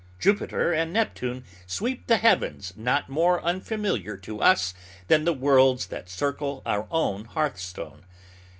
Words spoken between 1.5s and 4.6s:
sweep the heavens not more unfamiliar to